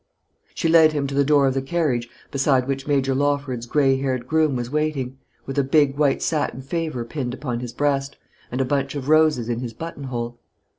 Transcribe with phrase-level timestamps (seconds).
[0.55, 4.25] She led him to the door of the carriage beside which Major Lawford's gray haired
[4.25, 8.17] groom was waiting, with a big white satin favour pinned upon his breast,
[8.51, 10.39] and a bunch of roses in his button hole.